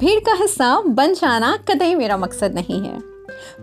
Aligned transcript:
भीड़ 0.00 0.18
का 0.20 0.32
हिस्सा 0.32 0.80
बन 0.80 1.12
जाना 1.14 1.56
कतई 1.68 1.94
मेरा 1.94 2.16
मकसद 2.16 2.54
नहीं 2.54 2.80
है। 2.80 2.98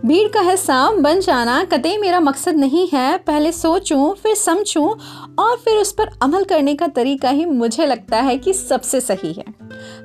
भीड़ 0.06 0.28
का 0.28 0.40
हिस्सा 0.40 0.90
बन 0.92 1.20
जाना 1.20 1.62
कतई 1.64 1.96
मेरा 1.98 2.20
मकसद 2.20 2.56
नहीं 2.56 2.86
है। 2.88 3.16
पहले 3.18 3.52
सोचूं, 3.52 4.12
फिर 4.12 4.34
समझूं 4.34 4.88
और 5.38 5.56
फिर 5.56 5.76
उस 5.76 5.92
पर 5.92 6.10
अमल 6.22 6.44
करने 6.44 6.74
का 6.74 6.86
तरीका 6.86 7.30
ही 7.30 7.44
मुझे 7.44 7.86
लगता 7.86 8.16
है 8.16 8.38
कि 8.38 8.52
सबसे 8.52 9.00
सही 9.00 9.32
है। 9.32 9.44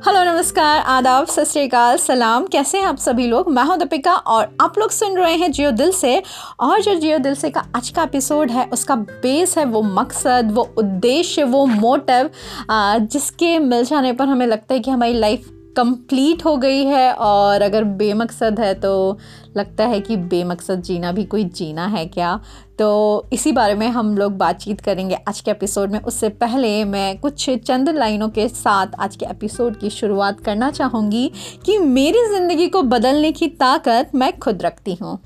हेलो, 0.07 0.24
नमस्कार, 0.24 0.80
आदाब, 0.80 1.28
सत 1.28 1.43
श्रीकाल 1.43 1.98
सलाम। 1.98 2.47
कैसे 2.47 2.78
हैं 2.78 2.86
आप 2.86 2.97
सभी 2.97 3.28
लोग? 3.28 3.50
मैं 3.50 3.64
हूँ 3.64 3.78
दीपिका 3.78 4.14
और 4.14 4.57
आप 4.61 4.79
लोग 4.79 4.92
सुन 4.92 5.18
रहे 5.18 5.36
हैं 5.36 5.52
जियो 5.52 5.71
दिल 5.71 5.92
से। 5.92 6.21
और 6.60 6.82
जो 6.82 6.96
जियो 6.96 7.18
दिल 7.20 7.36
से 7.36 7.50
का 7.50 7.65
आज 7.75 7.89
का 7.89 8.04
एपिसोड 8.04 8.52
है, 8.52 8.70
उसका 8.74 8.96
बेस 8.96 9.57
है 9.57 9.65
वो 9.65 9.82
मकसद, 9.82 10.52
वो 10.52 10.74
उद्देश्य, 10.78 11.43
वो 11.43 11.65
मोटिव 11.65 12.29
जिसके 12.71 13.57
मिल 13.60 13.86
जाने 13.86 14.14
पर 14.14 14.25
हमें 14.25 14.47
लगता 14.47 14.74
है 14.74 14.79
कि 14.79 14.92
हमारी 14.92 15.14
लाइफ 15.14 15.52
कंप्लीट 15.77 16.45
हो 16.45 16.55
गई 16.57 16.83
है 16.83 17.13
और 17.13 17.61
अगर 17.61 17.83
बेमकसद 17.83 18.59
है 18.59 18.73
तो 18.73 19.18
लगता 19.57 19.86
है 19.86 19.99
कि 19.99 20.18
बेमकसद 20.18 20.82
जीना 20.82 21.11
भी 21.11 21.23
कोई 21.23 21.43
जीना 21.43 21.86
है 21.87 22.05
क्या? 22.05 22.39
तो 22.79 23.27
इसी 23.33 23.51
बारे 23.51 23.75
में 23.75 23.87
हम 23.87 24.18
लोग 24.18 24.37
बातचीत 24.37 24.82
करेंगे 24.82 25.15
आज 25.27 25.39
के 25.41 25.51
एपिसोड 25.51 25.91
में। 25.91 25.99
उससे 25.99 26.29
पहले 26.29 26.83
मैं 26.86 27.19
कुछ 27.19 27.49
चंद 27.49 27.89
लाइनों 27.89 28.29
के 28.29 28.47
साथ 28.47 28.87
आज 28.99 29.15
के 29.15 29.25
एपिसोड 29.25 29.79
की 29.79 29.89
शुरुआत 29.89 30.39
करना 30.39 30.71
चाहूँगी 30.71 31.32
कि 31.65 31.77
मेरी 31.77 32.27
ज़िंदगी 32.30 32.67
को 32.67 32.81
बदलने 32.83 33.31
की 33.31 33.47
ताकत 33.47 34.11
मैं 34.16 34.38
खुद 34.39 34.61
रखती 34.61 34.94
हूँ। 34.94 35.17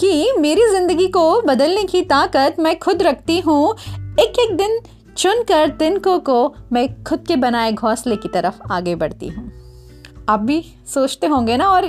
कि 0.00 0.32
मेरी 0.38 0.68
ज़िंदगी 0.70 1.06
को 1.06 1.42
बदलने 1.42 1.84
की 1.84 2.02
ताकत 2.02 2.56
मैं 2.58 2.78
खुद 2.78 3.02
रखती 3.02 3.38
हूँ। 3.40 3.74
एक 4.20 4.38
एक 4.38 4.56
दिन 4.56 4.80
चुनकर 5.16 5.68
तिनकों 5.68 6.18
को 6.18 6.54
मैं 6.72 6.88
खुद 7.04 7.24
के 7.28 7.36
बनाए 7.36 7.72
घोंसले 7.72 8.16
की 8.16 8.28
तरफ़ 8.28 8.60
आगे 8.70 8.94
बढ़ती 8.94 9.28
हूँ। 9.28 9.45
आप 10.28 10.40
भी 10.40 10.62
सोचते 10.94 11.26
होंगे 11.26 11.56
ना 11.56 11.68
और 11.70 11.84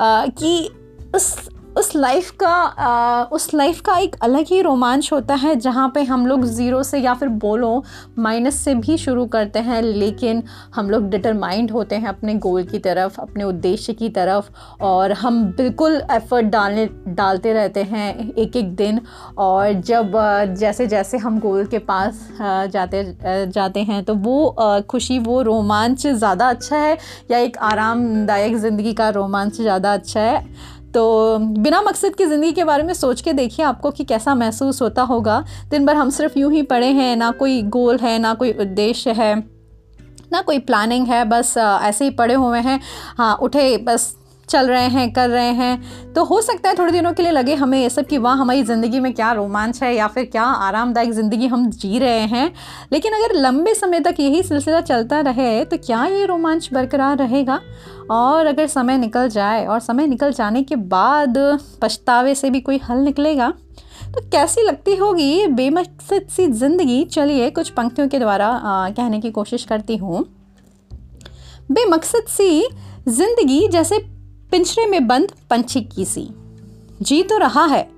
आ, 0.00 0.26
कि 0.26 0.70
उस 1.14 1.34
उस 1.78 1.94
लाइफ 1.96 2.30
का 2.30 2.48
आ, 2.48 3.22
उस 3.22 3.52
लाइफ 3.54 3.80
का 3.80 3.96
एक 3.98 4.16
अलग 4.22 4.46
ही 4.46 4.60
रोमांच 4.60 5.12
होता 5.12 5.34
है 5.34 5.54
जहाँ 5.56 5.88
पे 5.94 6.02
हम 6.02 6.26
लोग 6.26 6.44
ज़ीरो 6.44 6.82
से 6.82 6.98
या 6.98 7.12
फिर 7.14 7.28
बोलो 7.38 7.84
माइनस 8.18 8.54
से 8.54 8.74
भी 8.74 8.96
शुरू 8.98 9.26
करते 9.26 9.58
हैं 9.58 9.80
लेकिन 9.82 10.42
हम 10.74 10.90
लोग 10.90 11.08
डिटरमाइंड 11.10 11.70
होते 11.70 11.96
हैं 11.96 12.08
अपने 12.08 12.34
गोल 12.34 12.64
की 12.64 12.78
तरफ़ 12.78 13.20
अपने 13.20 13.44
उद्देश्य 13.44 13.92
की 13.92 14.08
तरफ़ 14.08 14.48
और 14.82 15.12
हम 15.12 15.42
बिल्कुल 15.52 16.00
एफर्ट 16.12 16.46
डालने 16.46 16.86
डालते 17.08 17.52
रहते 17.52 17.82
हैं 17.82 18.32
एक 18.32 18.56
एक 18.56 18.74
दिन 18.76 19.00
और 19.38 19.72
जब 19.82 20.12
जैसे 20.58 20.86
जैसे 20.86 21.18
हम 21.18 21.38
गोल 21.40 21.66
के 21.66 21.78
पास 21.90 22.28
जाते 22.72 23.04
जाते 23.50 23.82
हैं 23.82 24.02
तो 24.04 24.14
वो 24.14 24.82
खुशी 24.90 25.18
वो 25.18 25.40
रोमांच 25.42 26.06
ज़्यादा 26.06 26.48
अच्छा 26.48 26.76
है 26.76 26.96
या 27.30 27.38
एक 27.38 27.58
आरामदायक 27.64 28.56
ज़िंदगी 28.56 28.92
का 28.92 29.08
रोमांच 29.10 29.56
ज़्यादा 29.56 29.92
अच्छा 29.94 30.20
है? 30.20 30.76
तो 30.94 31.38
बिना 31.38 31.80
मकसद 31.82 32.14
की 32.16 32.24
ज़िंदगी 32.26 32.52
के 32.52 32.64
बारे 32.64 32.82
में 32.82 32.92
सोच 32.94 33.20
के 33.20 33.32
देखिए 33.32 33.64
आपको 33.64 33.90
कि 33.90 34.04
कैसा 34.04 34.34
महसूस 34.34 34.80
होता 34.82 35.02
होगा। 35.02 35.44
दिन 35.70 35.86
भर 35.86 35.94
हम 35.94 36.10
सिर्फ़ 36.10 36.38
यूँ 36.38 36.52
ही 36.52 36.62
पढ़े 36.62 36.86
हैं, 36.88 37.14
ना 37.16 37.30
कोई 37.30 37.62
गोल 37.62 37.98
है, 37.98 38.18
ना 38.18 38.34
कोई 38.34 38.52
उद्देश्य 38.52 39.12
है, 39.12 39.34
ना 40.32 40.40
कोई 40.42 40.58
प्लानिंग 40.60 41.06
है, 41.06 41.24
बस 41.24 41.56
ऐसे 41.58 42.04
ही 42.04 42.10
पड़े 42.12 42.34
हुए 42.34 42.58
हैं। 42.60 42.80
हाँ 43.18 43.34
उठे, 43.36 43.76
बस 43.78 44.14
चल 44.48 44.68
रहे 44.68 44.86
हैं, 44.88 45.12
कर 45.12 45.28
रहे 45.30 45.50
हैं। 45.52 46.12
तो 46.12 46.24
हो 46.24 46.40
सकता 46.42 46.68
है 46.68 46.74
थोड़े 46.74 46.92
दिनों 46.92 47.12
के 47.12 47.22
लिए 47.22 47.32
लगे 47.32 47.54
हमें 47.54 47.78
ये 47.80 47.90
सब 47.90 48.06
कि 48.06 48.18
वाह, 48.18 48.34
हमारी 48.34 48.62
ज़िंदगी 48.62 49.00
में 49.00 49.12
क्या 49.14 49.32
रोमांच 49.32 49.82
है 49.82 49.94
या 49.94 50.06
फिर 50.08 50.24
क्या 50.26 50.42
आरामदायक 50.42 51.12
ज़िंदगी 51.12 51.46
हम 51.46 51.68
जी 51.70 51.98
रहे 51.98 52.20
हैं। 52.22 52.52
लेकिन 52.92 53.12
अगर 53.14 53.34
लंबे 53.36 53.74
समय 53.74 54.00
तक 54.00 54.20
यही 54.20 54.42
सिलसिला 54.42 54.80
चलता 54.82 55.20
रहे 55.22 55.64
तो 55.64 55.76
क्या 55.78 56.04
ये 56.06 56.24
रोमांच 56.26 56.68
बरकरार 56.72 57.16
रहेगा? 57.18 57.60
और 58.10 58.46
अगर 58.46 58.66
समय 58.68 58.98
निकल 58.98 59.28
जाए 59.28 59.64
और 59.66 59.80
समय 59.80 60.06
निकल 60.06 60.32
जाने 60.32 60.62
के 60.62 60.76
बाद 60.76 61.38
पछतावे 61.82 62.34
से 62.34 62.50
भी 62.50 62.60
कोई 62.60 62.78
हल 62.80 62.98
निकलेगा 62.98 63.52
तो 64.06 64.20
कैसी 64.30 64.62
लगती 64.62 64.94
होगी 64.96 65.46
बेमकसद 65.48 66.28
सी 66.30 66.46
ज़िंदगी? 66.48 67.04
चलिए 67.06 67.50
कुछ 67.50 67.70
पंक्तियों 67.70 68.08
के 68.08 68.18
द्वारा 68.18 68.48
कहने 68.96 69.20
की 69.20 69.30
कोशिश 69.30 69.64
करती 69.64 69.96
हूँ। 69.96 70.24
बेमकसद 71.70 72.28
सी 72.28 72.68
ज़िंदगी 73.08 73.66
जैसे 73.68 73.98
पिंजरे 74.52 74.86
में 74.86 75.06
बंद 75.06 75.32
पंछी 75.50 75.80
की 75.86 76.04
सी। 76.04 76.28
जी 77.02 77.22
तो 77.22 77.38
रहा 77.38 77.64
है। 77.66 77.88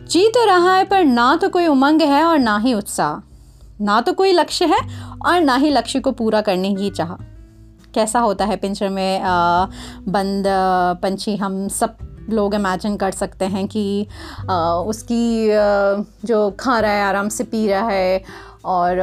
जी 0.00 0.28
तो 0.28 0.44
रहा 0.46 0.74
है 0.76 0.84
पर 0.84 1.04
ना 1.04 1.34
तो 1.36 1.48
कोई 1.48 1.66
उमंग 1.66 2.02
है 2.02 2.22
और 2.24 2.38
ना 2.38 2.56
ही 2.58 2.74
उत्साह। 2.74 3.84
ना 3.84 4.00
तो 4.00 4.12
कोई 4.12 4.32
लक्ष्य 4.32 4.64
है 4.64 4.78
और 5.26 5.40
ना 5.40 5.56
ही 5.56 5.70
लक्ष्य 5.70 6.00
को 6.00 6.12
पूरा 6.12 6.40
करने 6.40 6.74
की 6.74 6.90
चाह। 6.90 7.14
कैसा 7.94 8.20
होता 8.20 8.44
है 8.44 8.56
पिंजरे 8.56 8.88
में 8.88 9.20
बंद 10.08 10.44
पंछी? 11.02 11.36
हम 11.36 11.68
सब 11.70 11.96
लोग 12.30 12.54
इमेजिन 12.54 12.96
कर 12.96 13.10
सकते 13.10 13.44
हैं 13.44 13.66
कि 13.66 14.06
उसकी 14.88 15.48
जो 16.26 16.50
खा 16.50 16.78
रहा 16.80 16.92
है, 16.92 17.04
आराम 17.04 17.28
से 17.28 17.44
पी 17.44 17.66
रहा 17.68 17.88
है 17.88 18.22
और 18.64 18.96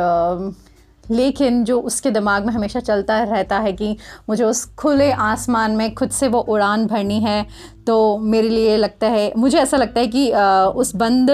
लेकिन 1.11 1.63
जो 1.63 1.79
उसके 1.79 2.11
दिमाग 2.11 2.45
में 2.45 2.53
हमेशा 2.53 2.79
चलता 2.79 3.23
रहता 3.23 3.59
है 3.59 3.73
कि 3.73 3.95
मुझे 4.29 4.43
उस 4.43 4.65
खुले 4.75 5.11
आसमान 5.11 5.71
में 5.71 5.93
खुद 5.95 6.09
से 6.09 6.27
वो 6.27 6.39
उड़ान 6.39 6.85
भरनी 6.87 7.19
है 7.19 7.45
तो 7.87 8.17
मेरे 8.17 8.49
लिए 8.49 8.77
लगता 8.77 9.07
है, 9.07 9.33
मुझे 9.37 9.57
ऐसा 9.59 9.77
लगता 9.77 9.99
है 9.99 10.07
कि 10.07 10.31
उस 10.79 10.95
बंद 10.95 11.31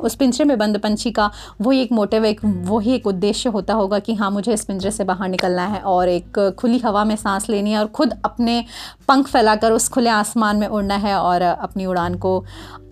उस 0.00 0.14
पिंजरे 0.14 0.44
में 0.44 0.56
बंद 0.58 0.78
पंछी 0.78 1.10
का 1.10 1.30
वही 1.60 1.80
एक 1.82 1.92
मोटिव 1.92 2.24
एक 2.24 2.40
वही 2.44 2.94
एक 2.94 3.06
उद्देश्य 3.06 3.48
होता 3.48 3.74
होगा 3.74 3.98
कि 3.98 4.14
हाँ 4.14 4.30
मुझे 4.30 4.52
इस 4.52 4.64
पिंजरे 4.64 4.90
से 4.90 5.04
बाहर 5.04 5.28
निकलना 5.28 5.66
है 5.66 5.80
और 5.80 6.08
एक 6.08 6.38
खुली 6.58 6.78
हवा 6.78 7.04
में 7.04 7.16
सांस 7.16 7.48
लेनी 7.48 7.72
है 7.72 7.78
और 7.78 7.86
ख़ुद 7.96 8.18
अपने 8.24 8.64
पंख 9.08 9.26
फैलाकर 9.26 9.72
उस 9.72 9.88
खुले 9.88 10.10
आसमान 10.10 10.56
में 10.56 10.66
उड़ना 10.66 10.94
है 10.96 11.14
और 11.16 11.42
अपनी 11.42 11.86
उड़ान 11.86 12.14
को 12.14 12.44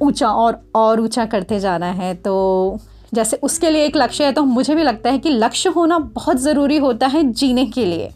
ऊँचा 0.02 0.28
और 0.28 0.60
और 0.74 1.00
ऊँचा 1.00 1.24
करते 1.26 1.60
जाना 1.60 1.86
है। 1.86 2.14
तो 2.14 2.78
जैसे 3.12 3.36
उसके 3.42 3.70
लिए 3.70 3.84
एक 3.84 3.96
लक्ष्य 3.96 4.24
है 4.24 4.32
तो 4.32 4.42
मुझे 4.44 4.74
भी 4.74 4.82
लगता 4.82 5.10
है 5.10 5.18
कि 5.18 5.30
लक्ष्य 5.30 5.68
होना 5.68 5.98
बहुत 5.98 6.36
ज़रूरी 6.36 6.76
होता 6.78 7.06
है 7.06 7.22
जीने 7.32 7.66
के 7.66 7.84
लिए। 7.84 8.10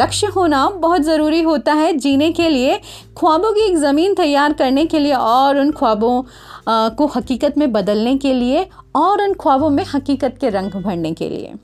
लक्ष्य 0.00 0.26
होना 0.26 0.68
बहुत 0.76 1.02
ज़रूरी 1.02 1.40
होता 1.42 1.72
है 1.72 1.92
जीने 1.92 2.30
के 2.32 2.48
लिए, 2.48 2.76
ख्वाबों 3.18 3.52
की 3.52 3.60
एक 3.60 3.76
ज़मीन 3.76 4.14
तैयार 4.14 4.52
करने 4.52 4.84
के 4.86 4.98
लिए 4.98 5.12
और 5.12 5.58
उन 5.58 5.72
ख्वाबों 5.72 6.22
को 6.96 7.06
हकीकत 7.06 7.58
में 7.58 7.72
बदलने 7.72 8.16
के 8.16 8.32
लिए 8.34 8.66
और 8.96 9.22
उन 9.22 9.34
ख्वाबों 9.34 9.70
में 9.70 9.84
हकीकत 9.94 10.38
के 10.40 10.48
रंग 10.48 10.80
भरने 10.82 11.12
के 11.12 11.28
लिए। 11.28 11.54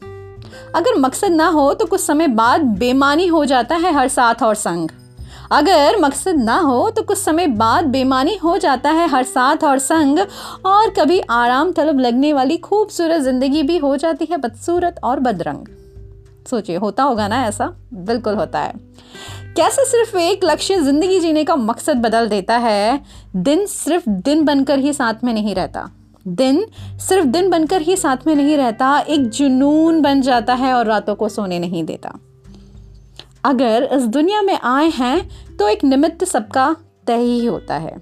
अगर 0.75 0.99
मकसद 0.99 1.33
ना 1.33 1.49
हो 1.49 1.73
तो 1.75 1.87
कुछ 1.87 2.01
समय 2.01 2.29
बाद 2.29 2.63
बेमानी 2.79 3.27
हो 3.27 3.45
जाता 3.45 3.77
है 3.77 3.93
हर 3.95 4.09
साथ 4.09 4.43
और 4.43 4.55
संग। 4.57 4.89
अगर 5.53 5.97
मकसद 6.01 6.37
ना 6.37 6.59
हो 6.59 6.91
तो 6.91 7.03
कुछ 7.03 7.19
समय 7.19 7.47
बाद 7.47 7.85
बेमानी 7.85 8.35
हो 8.37 8.57
जाता 8.59 8.91
है 8.91 9.09
हर 9.09 9.23
साथ 9.25 9.65
और 9.65 9.79
संग, 9.79 10.19
और 10.67 10.91
कभी 10.91 11.21
आराम 11.21 11.73
तलब 11.73 12.01
लगने 12.01 12.33
वाली 12.33 12.57
खूबसूरत 12.57 13.23
ज़िंदगी 13.23 13.63
भी 13.63 13.79
हो 13.79 13.97
जाती 13.97 14.29
है 14.31 14.37
बदसूरत 14.37 15.01
और 15.05 15.21
बदरंग। 15.21 15.67
सोचिए, 16.47 16.77
होता 16.77 17.03
होगा 17.03 17.29
ना 17.29 17.43
ऐसा? 17.47 17.67
बिल्कुल 17.95 18.35
होता 18.35 18.61
है। 18.61 18.73
कैसे 19.57 19.85
सिर्फ़ 19.85 20.17
एक 20.17 20.45
लक्ष्य 20.45 20.79
ज़िंदगी 20.79 21.21
जीने 21.21 21.45
का 21.45 21.57
मकसद 21.57 21.97
बदल 21.97 22.29
देता 22.29 22.57
है? 22.57 23.01
दिन 23.37 23.67
सिर्फ़ 23.67 24.09
दिन 24.09 24.45
बनकर 24.45 24.79
ही 24.79 24.93
साथ 24.93 25.25
में 25.25 25.33
नहीं 25.35 25.55
रहता। 25.55 25.89
दिन 26.27 26.65
सिर्फ़ 26.99 27.27
दिन 27.27 27.51
बनकर 27.51 27.83
ही 27.83 27.97
साथ 27.97 28.27
में 28.27 28.35
नहीं 28.35 28.57
रहता, 28.57 28.99
एक 28.99 29.29
जुनून 29.29 30.01
बन 30.03 30.21
जाता 30.21 30.55
है 30.55 30.73
और 30.75 30.87
रातों 30.87 31.15
को 31.15 31.29
सोने 31.29 31.59
नहीं 31.59 31.85
देता। 31.85 32.19
अगर 33.47 33.89
इस 33.93 34.03
दुनिया 34.09 34.43
में 34.43 34.59
आए 34.65 34.89
हैं 34.91 35.57
तो 35.57 35.69
एक 35.69 35.85
निमित्त 35.85 36.25
सबका 36.25 36.75
तय 37.07 37.19
ही 37.19 37.45
होता 37.47 37.75
है। 37.77 37.97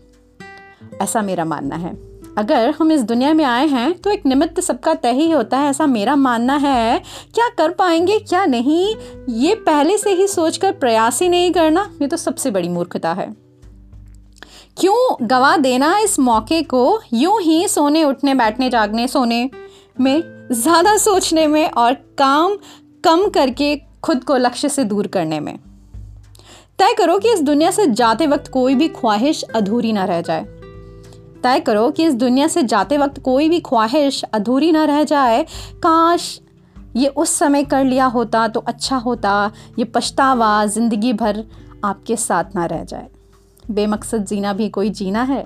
ऐसा 1.03 1.22
मेरा 1.22 1.44
मानना 1.44 1.77
है। 1.77 1.93
अगर 2.38 2.71
हम 2.78 2.93
इस 2.93 3.03
दुनिया 3.03 3.32
में 3.34 3.44
आए 3.44 3.66
हैं 3.66 3.93
तो 3.94 4.10
एक 4.10 4.25
निमित्त 4.27 4.60
सबका 4.60 4.94
तय 4.94 5.12
ही 5.12 5.31
होता 5.31 5.58
है, 5.58 5.70
ऐसा 5.70 5.87
मेरा 5.87 6.17
मानना 6.17 6.56
है। 6.56 6.99
क्या 7.35 7.49
कर 7.49 7.70
पाएँगे, 7.73 8.19
क्या 8.20 8.44
नहीं, 8.46 8.94
ये 9.31 9.55
पहले 9.56 9.99
से 9.99 10.12
ही 10.12 10.26
सोचकर 10.29 10.73
प्रयास 10.75 11.20
ही 11.23 11.29
नहीं 11.29 11.52
करना, 11.52 11.88
ये 12.02 12.08
तो 12.08 12.17
सबसे 12.17 12.50
बड़ी 12.50 12.69
मूर्खता 12.69 13.12
है। 13.12 13.26
क्यों 14.76 15.29
गवा 15.29 15.56
देना 15.56 15.97
इस 15.99 16.19
मौके 16.19 16.62
को, 16.64 17.00
यूँ 17.12 17.40
ही 17.43 17.67
सोने 17.69 18.05
उठने, 18.05 18.35
बैठने, 18.35 18.70
जागने, 18.70 19.06
सोने 19.08 19.49
में, 20.00 20.49
ज़्यादा 20.52 20.97
सोचने 20.99 21.47
में 21.47 21.69
और 21.69 21.93
काम 22.19 22.56
कम 23.05 23.29
करके 23.29 23.75
खुद 24.05 24.25
को 24.25 24.37
लक्ष्य 24.37 24.69
से 24.69 24.85
दूर 24.85 25.06
करने 25.06 25.41
में। 25.41 25.56
तय 26.79 26.95
करो 26.99 27.19
कि 27.19 27.33
इस 27.33 27.41
दुनिया 27.43 27.71
से 27.71 27.87
जाते 27.87 28.27
वक्त 28.27 28.49
कोई 28.49 28.75
भी 28.75 28.89
ख्वाहिश 28.89 29.43
अधूरी 29.55 29.93
ना 29.93 30.05
रह 30.05 30.21
जाए। 30.21 30.45
तय 31.43 31.61
करो 31.61 31.91
कि 31.91 32.06
इस 32.06 32.15
दुनिया 32.15 32.49
से 32.49 32.62
जाते 32.62 32.99
वक्त 32.99 33.21
कोई 33.23 33.49
भी 33.49 33.61
ख्वाहिश 33.61 34.23
अधूरी 34.25 34.71
ना 34.73 34.85
रह 34.85 35.03
जाए। 35.05 35.43
काश 35.83 36.41
ये 36.97 37.09
उस 37.09 37.31
समय 37.31 37.65
कर 37.65 37.85
लिया 37.85 38.06
होता 38.06 38.47
तो 38.49 38.61
अच्छा 38.61 38.97
होता। 38.97 39.51
ये 39.79 39.85
पछतावा 39.85 40.67
ज़िंदगी 40.67 41.12
भर 41.12 41.45
आपके 41.85 42.17
साथ 42.17 42.55
ना 42.57 42.65
रह 42.67 42.85
जाए। 42.85 43.09
बेमकसद 43.71 44.25
जीना 44.25 44.53
भी 44.53 44.69
कोई 44.69 44.91
जीना 44.91 45.23
है। 45.23 45.45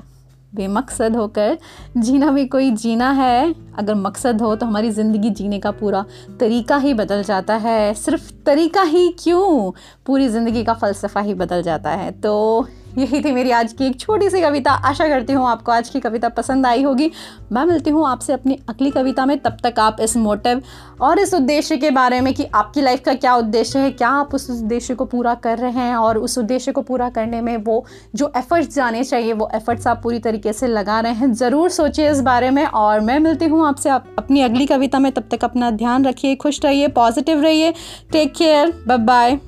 बेमकसद 0.52 1.16
होकर 1.16 1.58
जीना 1.96 2.30
भी 2.30 2.44
कोई 2.46 2.70
जीना 2.72 3.10
है। 3.10 3.54
अगर 3.78 3.94
मकसद 3.94 4.42
हो 4.42 4.54
तो 4.56 4.66
हमारी 4.66 4.90
ज़िंदगी 4.90 5.30
जीने 5.30 5.58
का 5.58 5.70
पूरा 5.70 6.04
तरीका 6.40 6.76
ही 6.76 6.94
बदल 6.94 7.22
जाता 7.22 7.56
है। 7.56 7.94
सिर्फ़ 7.94 8.32
तरीका 8.46 8.82
ही 8.82 9.08
क्यों? 9.18 9.70
पूरी 10.06 10.28
ज़िंदगी 10.28 10.64
का 10.64 10.74
फ़लसफ़ा 10.74 11.20
ही 11.20 11.34
बदल 11.34 11.62
जाता 11.62 11.90
है। 11.90 12.10
तो 12.12 12.66
यही 12.98 13.20
थी 13.20 13.32
मेरी 13.32 13.50
आज 13.50 13.72
की 13.72 13.86
एक 13.86 13.98
छोटी 14.00 14.28
सी 14.30 14.40
कविता। 14.40 14.72
आशा 14.72 15.06
करती 15.08 15.32
हूँ 15.32 15.46
आपको 15.48 15.72
आज 15.72 15.88
की 15.88 16.00
कविता 16.00 16.28
पसंद 16.30 16.66
आई 16.66 16.82
होगी। 16.82 17.10
मैं 17.52 17.64
मिलती 17.64 17.90
हूँ 17.90 18.06
आपसे 18.08 18.32
अपनी 18.32 18.58
अगली 18.68 18.90
कविता 18.90 19.26
में। 19.26 19.38
तब 19.38 19.56
तक 19.64 19.78
आप 19.80 20.00
इस 20.00 20.16
मोटिव 20.16 20.62
और 21.00 21.18
इस 21.18 21.34
उद्देश्य 21.34 21.76
के 21.76 21.90
बारे 21.90 22.20
में 22.20 22.32
कि 22.34 22.44
आपकी 22.46 22.80
लाइफ 22.80 23.02
का 23.04 23.14
क्या 23.14 23.34
उद्देश्य 23.36 23.78
है, 23.78 23.90
क्या 23.90 24.08
आप 24.10 24.34
उस 24.34 24.50
उद्देश्य 24.50 24.94
को 24.94 25.04
पूरा 25.06 25.34
कर 25.36 25.58
रहे 25.58 25.70
हैं 25.72 25.96
और 25.96 26.18
उस 26.18 26.38
उद्देश्य 26.38 26.72
को 26.72 26.82
पूरा 26.82 27.08
करने 27.10 27.40
में 27.40 27.56
वो 27.58 27.84
जो 28.14 28.32
एफ़र्ट्स 28.36 28.74
जाने 28.74 29.04
चाहिए, 29.04 29.32
वो 29.32 29.50
एफ़र्ट्स 29.54 29.86
आप 29.86 30.00
पूरी 30.02 30.18
तरीके 30.20 30.52
से 30.52 30.66
लगा 30.68 31.00
रहे 31.00 31.12
हैं। 31.14 31.32
ज़रूर 31.34 31.70
सोचिए 31.70 32.10
इस 32.10 32.20
बारे 32.22 32.50
में 32.50 32.64
और 32.66 33.00
मैं 33.00 33.18
मिलती 33.20 33.46
हूँ 33.46 33.66
आपसे 33.66 33.90
आप 33.90 34.14
अपनी 34.18 34.42
अगली 34.42 34.66
कविता 34.66 34.98
में। 34.98 35.10
तब 35.12 35.28
तक 35.30 35.44
अपना 35.44 35.70
ध्यान 35.72 36.04
रखिए, 36.04 36.34
खुश 36.36 36.60
रहिए 36.64 36.88
पॉजिटिव 36.90 37.42
रहिए। 37.42 37.72
Take 38.12 38.34
care 38.34 38.74
bye 38.88 38.98
bye 38.98 39.38